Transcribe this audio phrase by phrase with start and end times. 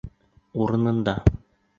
[0.65, 1.13] Урынында.